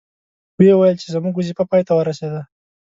وې 0.59 0.73
ویل 0.77 0.97
چې 1.01 1.07
زموږ 1.15 1.33
وظیفه 1.35 1.63
پای 1.69 1.81
ته 1.87 1.93
ورسیده. 1.95 2.41